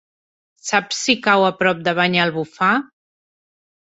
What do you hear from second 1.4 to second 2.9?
a prop de Banyalbufar?